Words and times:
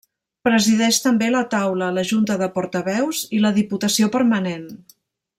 Presideix 0.47 0.99
també, 1.03 1.27
la 1.35 1.41
Taula, 1.51 1.89
la 1.97 2.05
Junta 2.13 2.37
de 2.43 2.47
Portaveus 2.57 3.19
i 3.39 3.43
la 3.43 3.51
Diputació 3.61 4.09
Permanent. 4.17 4.65